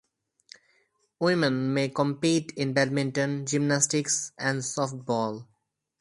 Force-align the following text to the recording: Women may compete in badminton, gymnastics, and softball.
Women 1.19 1.75
may 1.75 1.89
compete 1.89 2.53
in 2.57 2.73
badminton, 2.73 3.45
gymnastics, 3.45 4.31
and 4.35 4.61
softball. 4.61 5.45